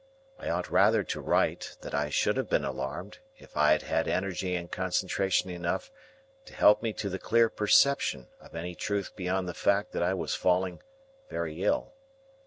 [0.39, 4.07] I ought rather to write that I should have been alarmed if I had had
[4.07, 5.91] energy and concentration enough
[6.45, 10.15] to help me to the clear perception of any truth beyond the fact that I
[10.15, 10.81] was falling
[11.29, 11.93] very ill.